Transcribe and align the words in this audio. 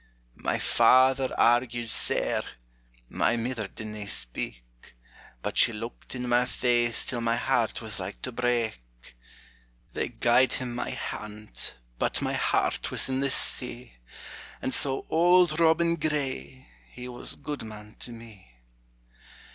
My 0.41 0.57
father 0.57 1.29
argued 1.37 1.91
sair 1.91 2.41
my 3.07 3.37
mither 3.37 3.67
didna 3.67 4.07
speak, 4.07 4.63
But 5.43 5.59
she 5.59 5.71
looked 5.73 6.15
in 6.15 6.27
my 6.27 6.45
face 6.45 7.05
till 7.05 7.21
my 7.21 7.35
heart 7.35 7.83
was 7.83 7.99
like 7.99 8.19
to 8.23 8.31
break; 8.31 8.81
They 9.93 10.09
gied 10.09 10.53
him 10.53 10.73
my 10.73 10.89
hand, 10.89 11.73
but 11.99 12.19
my 12.19 12.33
heart 12.33 12.89
was 12.89 13.09
in 13.09 13.19
the 13.19 13.29
sea; 13.29 13.93
And 14.59 14.73
so 14.73 15.05
Auld 15.07 15.59
Robin 15.59 15.95
Gray, 15.97 16.67
he 16.89 17.07
was 17.07 17.35
gudeman 17.35 17.95
to 17.99 18.11
me. 18.11 18.55